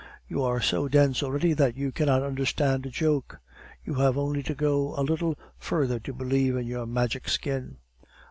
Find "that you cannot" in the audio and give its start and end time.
1.53-2.23